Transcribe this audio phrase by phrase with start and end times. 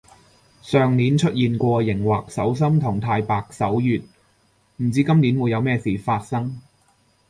[0.63, 4.01] 上年出現過熒惑守心同太白守月，
[4.77, 6.59] 唔知今年會有咩事發生